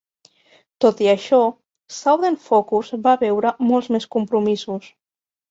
[0.85, 1.39] Tot i això,
[1.97, 4.91] Southern Focus va veure molts més compromisos.